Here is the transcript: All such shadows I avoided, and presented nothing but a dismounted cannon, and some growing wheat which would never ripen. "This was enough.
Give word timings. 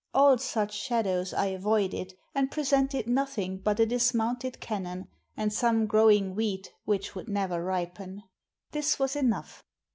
All 0.15 0.39
such 0.39 0.73
shadows 0.75 1.31
I 1.31 1.45
avoided, 1.53 2.15
and 2.33 2.49
presented 2.49 3.05
nothing 3.05 3.59
but 3.59 3.79
a 3.79 3.85
dismounted 3.85 4.59
cannon, 4.59 5.07
and 5.37 5.53
some 5.53 5.85
growing 5.85 6.33
wheat 6.33 6.73
which 6.85 7.13
would 7.13 7.29
never 7.29 7.63
ripen. 7.63 8.23
"This 8.71 8.97
was 8.97 9.15
enough. 9.15 9.63